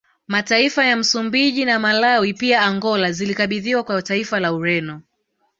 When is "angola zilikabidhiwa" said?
2.61-3.83